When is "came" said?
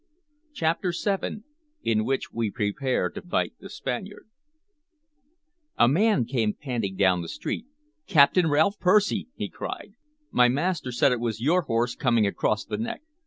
6.25-6.55